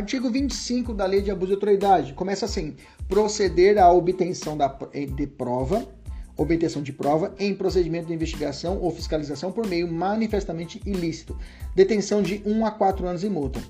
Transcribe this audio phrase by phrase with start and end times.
[0.00, 2.14] Artigo 25 da Lei de Abuso de Autoridade.
[2.14, 2.74] Começa assim:
[3.06, 5.86] proceder à obtenção da, eh, de prova,
[6.38, 11.36] obtenção de prova em procedimento de investigação ou fiscalização por meio manifestamente ilícito.
[11.76, 13.60] Detenção de 1 a 4 anos e multa.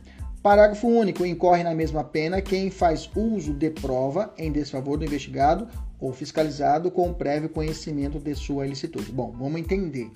[0.40, 1.26] Parágrafo único.
[1.26, 5.66] Incorre na mesma pena quem faz uso de prova em desfavor do investigado
[5.98, 9.10] ou fiscalizado com prévio conhecimento de sua ilicitude.
[9.10, 10.12] Bom, vamos entender.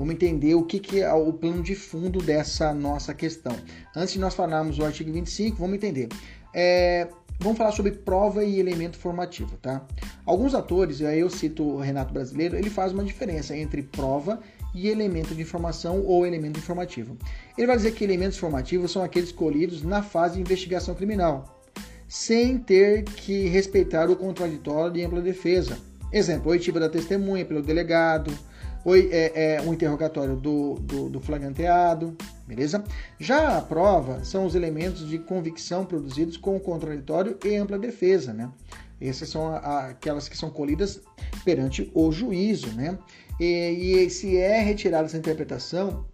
[0.00, 3.54] Vamos entender o que, que é o plano de fundo dessa nossa questão.
[3.94, 6.08] Antes de nós falarmos o artigo 25, vamos entender.
[6.54, 7.06] É,
[7.38, 9.86] vamos falar sobre prova e elemento formativo, tá?
[10.24, 14.40] Alguns atores, aí eu cito o Renato Brasileiro, ele faz uma diferença entre prova
[14.74, 17.14] e elemento de informação ou elemento informativo.
[17.58, 21.60] Ele vai dizer que elementos formativos são aqueles escolhidos na fase de investigação criminal,
[22.08, 25.76] sem ter que respeitar o contraditório de ampla defesa.
[26.10, 28.32] Exemplo, oitiva da testemunha pelo delegado,
[28.82, 32.82] Oi, é, é um interrogatório do, do, do, flagranteado, beleza?
[33.18, 38.32] Já a prova são os elementos de convicção produzidos com o contraditório e ampla defesa,
[38.32, 38.50] né?
[38.98, 41.02] Essas são aquelas que são colhidas
[41.44, 42.98] perante o juízo, né?
[43.38, 46.06] E, e se é retirada essa interpretação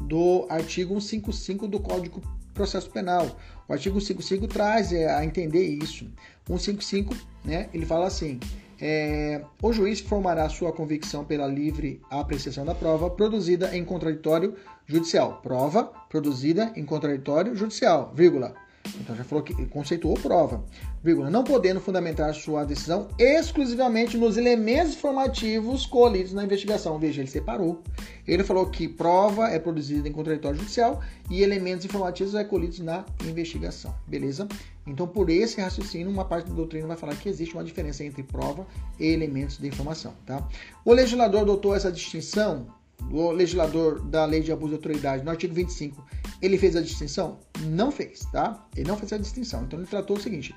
[0.00, 2.20] do artigo 155 do Código
[2.54, 3.36] Processo Penal.
[3.68, 6.06] O artigo 155 traz é, a entender isso.
[6.46, 7.68] 155, né?
[7.74, 8.38] Ele fala assim:
[8.80, 14.54] é, o juiz formará sua convicção pela livre apreciação da prova produzida em contraditório
[14.86, 15.40] judicial.
[15.42, 18.54] Prova produzida em contraditório judicial, vírgula.
[19.00, 20.64] Então já falou que conceituou prova,
[21.02, 21.30] vírgula.
[21.30, 26.98] Não podendo fundamentar sua decisão exclusivamente nos elementos formativos colhidos na investigação.
[26.98, 27.82] Veja, ele separou.
[28.26, 33.04] Ele falou que prova é produzida em contraditório judicial e elementos informativos é colhidos na
[33.24, 33.94] investigação.
[34.06, 34.48] Beleza?
[34.86, 38.22] Então, por esse raciocínio, uma parte da doutrina vai falar que existe uma diferença entre
[38.22, 38.66] prova
[38.98, 40.46] e elementos de informação, tá?
[40.84, 42.66] O legislador adotou essa distinção,
[43.10, 46.04] o legislador da Lei de Abuso de Autoridade, no artigo 25,
[46.40, 47.38] ele fez a distinção?
[47.60, 48.66] Não fez, tá?
[48.76, 49.64] Ele não fez a distinção.
[49.64, 50.54] Então, ele tratou o seguinte: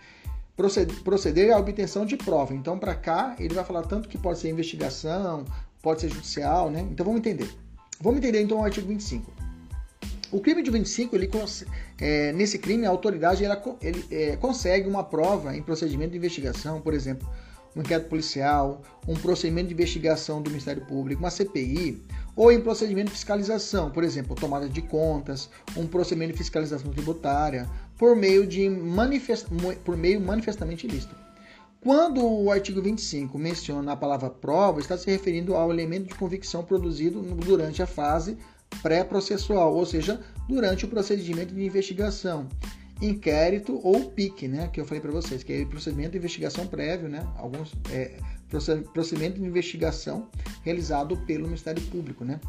[1.04, 2.54] proceder à obtenção de prova.
[2.54, 5.46] Então, para cá, ele vai falar tanto que pode ser investigação,
[5.82, 6.82] pode ser judicial, né?
[6.92, 7.50] Então, vamos entender.
[8.00, 9.32] Vamos entender, então, o artigo 25.
[10.32, 11.30] O crime de 25, ele,
[12.00, 16.82] é, nesse crime, a autoridade ela, ele, é, consegue uma prova em procedimento de investigação,
[16.82, 17.28] por exemplo,
[17.76, 22.02] um inquérito policial, um procedimento de investigação do Ministério Público, uma CPI,
[22.38, 27.68] ou em procedimento de fiscalização, por exemplo, tomada de contas, um procedimento de fiscalização tributária,
[27.98, 29.48] por meio, de manifest,
[29.84, 31.16] por meio manifestamente ilícito.
[31.82, 36.64] Quando o artigo 25 menciona a palavra prova, está se referindo ao elemento de convicção
[36.64, 38.38] produzido durante a fase
[38.84, 42.48] pré-processual, ou seja, durante o procedimento de investigação,
[43.02, 46.68] inquérito ou PIC, né, que eu falei para vocês, que é o procedimento de investigação
[46.68, 48.20] prévio, né, alguns é,
[48.94, 50.28] procedimento de investigação
[50.64, 52.40] realizado pelo Ministério Público, né.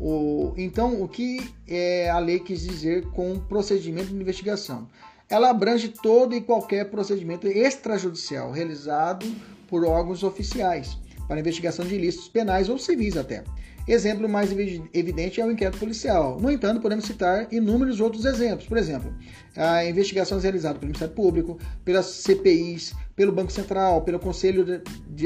[0.00, 4.88] O, então, o que é a lei quis dizer com procedimento de investigação?
[5.28, 9.26] Ela abrange todo e qualquer procedimento extrajudicial realizado
[9.66, 13.44] por órgãos oficiais para investigação de ilícitos penais ou civis até.
[13.88, 16.38] Exemplo mais evidente é o inquérito policial.
[16.38, 18.68] No entanto, podemos citar inúmeros outros exemplos.
[18.68, 19.14] Por exemplo,
[19.56, 24.82] a investigações realizadas pelo Ministério Público, pelas CPIs, pelo Banco Central, pelo Conselho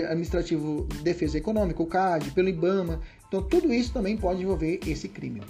[0.09, 3.01] Administrativo de Defesa Econômica, o CAD, pelo IBAMA.
[3.27, 5.43] Então, tudo isso também pode envolver esse crime.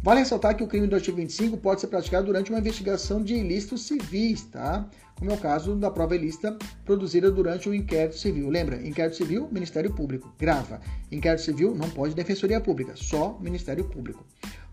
[0.00, 3.34] Vale ressaltar que o crime do artigo 25 pode ser praticado durante uma investigação de
[3.34, 4.88] ilícitos civis, tá?
[5.18, 8.48] Como é o caso da prova ilícita produzida durante o inquérito civil.
[8.48, 8.76] Lembra?
[8.86, 10.32] Inquérito civil, Ministério Público.
[10.38, 10.80] Grava.
[11.10, 14.24] Inquérito civil não pode Defensoria Pública, só Ministério Público.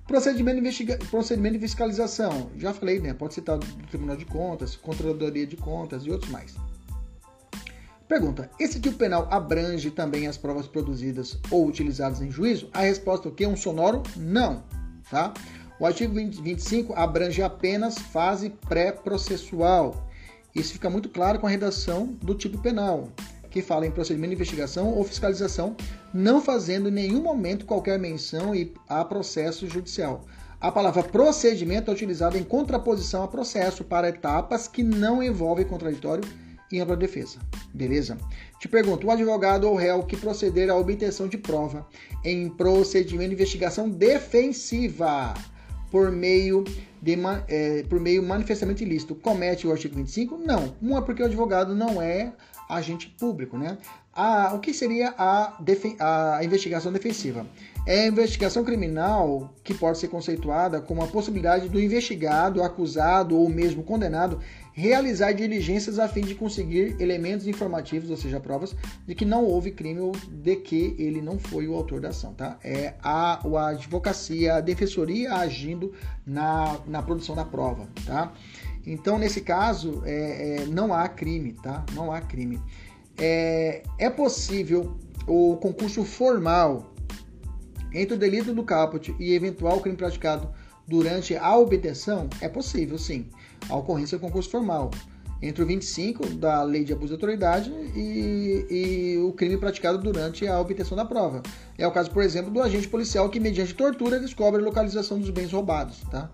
[0.08, 1.00] Procedimento investiga...
[1.10, 2.52] Procedimento de fiscalização.
[2.56, 3.12] Já falei, né?
[3.16, 6.54] Pode citar do Tribunal de Contas, Controladoria de Contas e outros mais.
[8.08, 12.70] Pergunta: esse tipo penal abrange também as provas produzidas ou utilizadas em juízo?
[12.72, 13.48] A resposta é o que?
[13.48, 14.04] Um sonoro?
[14.16, 14.64] Não
[15.10, 15.34] tá?
[15.80, 20.08] O artigo 20, 25 abrange apenas fase pré-processual.
[20.54, 23.10] Isso fica muito claro com a redação do tipo penal,
[23.50, 25.76] que fala em procedimento de investigação ou fiscalização,
[26.14, 28.54] não fazendo em nenhum momento qualquer menção
[28.88, 30.24] a processo judicial.
[30.62, 36.24] A palavra procedimento é utilizada em contraposição a processo para etapas que não envolvem contraditório
[36.72, 37.40] e ampla defesa.
[37.74, 38.18] Beleza?
[38.60, 41.88] Te pergunto, o advogado ou réu que proceder à obtenção de prova
[42.24, 45.34] em procedimento de investigação defensiva
[45.92, 46.64] por meio,
[47.02, 47.18] de,
[47.48, 50.38] é, por meio manifestamente ilícito comete o artigo 25?
[50.38, 50.76] Não.
[50.82, 52.34] Uma porque o advogado não é
[52.68, 53.78] agente público, né?
[54.16, 55.58] A, o que seria a,
[56.00, 57.46] a investigação defensiva?
[57.86, 63.50] É a investigação criminal que pode ser conceituada como a possibilidade do investigado, acusado ou
[63.50, 64.40] mesmo condenado
[64.72, 68.76] realizar diligências a fim de conseguir elementos informativos, ou seja, provas
[69.06, 72.34] de que não houve crime ou de que ele não foi o autor da ação,
[72.34, 72.58] tá?
[72.64, 75.94] É a, a advocacia, a defensoria agindo
[76.26, 78.34] na, na produção da prova, tá?
[78.86, 81.84] Então, nesse caso, é, é, não há crime, tá?
[81.94, 82.62] Não há crime.
[83.18, 84.98] É, é possível
[85.28, 86.94] o concurso formal
[87.94, 90.50] entre o delito do caput e eventual crime praticado
[90.88, 92.30] durante a obtenção?
[92.42, 93.30] É possível, sim
[93.70, 94.92] a ocorrência do concurso formal,
[95.42, 100.48] entre o 25 da Lei de Abuso de Autoridade e, e, o crime praticado durante
[100.48, 101.44] a obtenção da prova.
[101.78, 105.30] É o caso, por exemplo, do agente policial que, mediante tortura, descobre a localização dos
[105.30, 106.02] bens roubados.
[106.10, 106.30] Tá?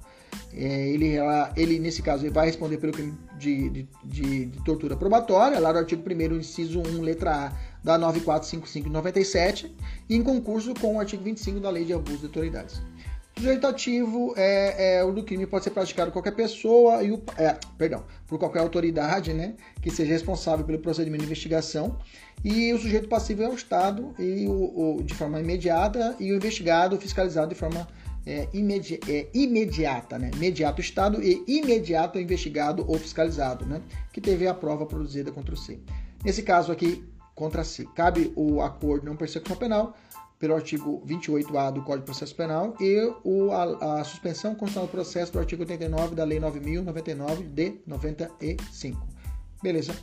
[0.53, 1.15] É, ele,
[1.55, 5.71] ele, nesse caso, ele vai responder pelo crime de, de, de, de tortura probatória, lá
[5.71, 9.71] do artigo 1 inciso 1, letra A, da 945597,
[10.09, 12.81] e em concurso com o artigo 25 da Lei de Abuso de Autoridades.
[13.35, 17.11] O sujeito ativo é, é, o do crime pode ser praticado por qualquer pessoa e
[17.11, 21.97] o, é, perdão, por qualquer autoridade, né, que seja responsável pelo procedimento de investigação.
[22.43, 26.35] E o sujeito passivo é o Estado e o, o de forma imediata e o
[26.35, 27.87] investigado fiscalizado de forma
[28.25, 30.31] é, imedi é, imediata, né?
[30.35, 33.81] Imediato o Estado e imediato investigado ou fiscalizado, né?
[34.13, 35.79] Que teve a prova produzida contra o C.
[36.23, 37.03] Nesse caso aqui,
[37.33, 39.95] contra C, cabe o acordo não persecução penal
[40.41, 44.91] pelo artigo 28A do Código de Processo Penal e o, a, a, suspensão constitucional do
[44.91, 49.07] processo do artigo 89 da Lei 9.099 de 95.
[49.61, 49.93] Beleza.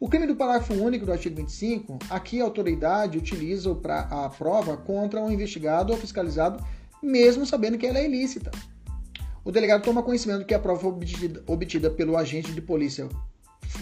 [0.00, 3.70] O crime do parágrafo único do artigo 25, aqui a autoridade utiliza
[4.10, 6.64] a prova contra um investigado ou fiscalizado,
[7.02, 8.50] mesmo sabendo que ela é ilícita.
[9.44, 13.08] O delegado toma conhecimento que a prova obtida, obtida pelo agente de polícia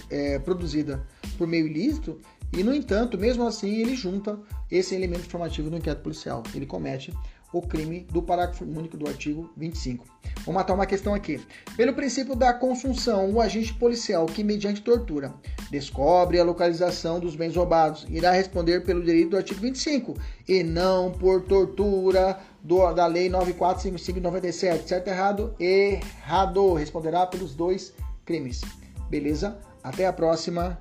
[0.08, 1.06] é, produzida
[1.36, 2.18] por meio ilícito
[2.52, 4.38] e, no entanto, mesmo assim, ele junta
[4.70, 6.42] esse elemento informativo no inquérito policial.
[6.54, 7.12] Ele comete
[7.52, 10.06] o crime do parágrafo único do artigo 25.
[10.44, 11.40] Vou matar uma questão aqui.
[11.76, 15.34] Pelo princípio da consunção, o agente policial que, mediante tortura,
[15.70, 20.16] descobre a localização dos bens roubados, irá responder pelo direito do artigo 25
[20.48, 24.86] e não por tortura do, da Lei 945597.
[24.86, 25.54] Certo errado?
[25.58, 26.74] Errado.
[26.74, 27.92] Responderá pelos dois
[28.24, 28.62] crimes.
[29.08, 29.58] Beleza?
[29.82, 30.78] Até a próxima.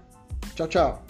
[0.55, 1.03] Tchau, tchau.